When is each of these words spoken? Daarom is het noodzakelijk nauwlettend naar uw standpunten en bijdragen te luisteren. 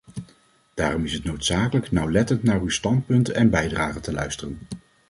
Daarom 0.73 1.03
is 1.05 1.13
het 1.13 1.23
noodzakelijk 1.23 1.91
nauwlettend 1.91 2.43
naar 2.43 2.61
uw 2.61 2.69
standpunten 2.69 3.35
en 3.35 3.49
bijdragen 3.49 4.01
te 4.01 4.11
luisteren. 4.13 4.57